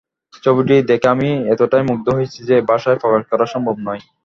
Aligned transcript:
ছবিটি 0.43 0.75
দেখে 0.89 1.07
আমি 1.15 1.29
এতটাই 1.53 1.83
মুগ্ধ 1.89 2.07
হয়েছি 2.17 2.39
যে, 2.49 2.55
ভাষায় 2.69 2.99
প্রকাশ 3.01 3.23
করা 3.31 3.45
সম্ভব 3.53 3.75
নয়। 3.79 4.01